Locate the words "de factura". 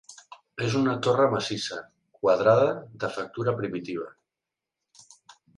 3.05-3.55